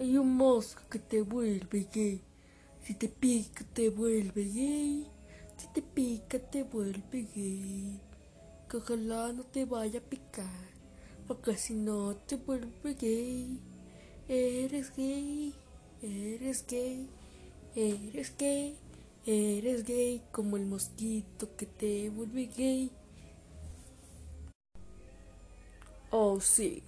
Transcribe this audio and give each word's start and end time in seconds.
Hay 0.00 0.16
un 0.16 0.34
mosco 0.34 0.80
que 0.88 0.98
te 0.98 1.20
vuelve 1.20 1.86
gay. 1.92 2.22
Si 2.82 2.94
te 2.94 3.06
pica, 3.06 3.66
te 3.74 3.90
vuelve 3.90 4.44
gay. 4.44 5.06
Si 5.58 5.66
te 5.74 5.82
pica, 5.82 6.38
te 6.38 6.62
vuelve 6.62 7.26
gay. 7.34 8.00
Que 8.66 8.78
ojalá 8.78 9.30
no 9.34 9.42
te 9.44 9.66
vaya 9.66 10.00
a 10.00 10.02
picar. 10.02 10.70
Porque 11.28 11.54
si 11.58 11.74
no, 11.74 12.16
te 12.16 12.36
vuelve 12.36 12.94
gay. 12.94 13.60
Eres 14.26 14.90
gay. 14.96 15.54
Eres 16.00 16.64
gay. 16.66 17.06
Eres 17.74 18.34
gay. 18.38 18.78
Eres 19.26 19.84
gay 19.84 20.22
como 20.32 20.56
el 20.56 20.64
mosquito 20.64 21.54
que 21.58 21.66
te 21.66 22.08
vuelve 22.08 22.46
gay. 22.46 22.90
Oh, 26.10 26.40
sí. 26.40 26.82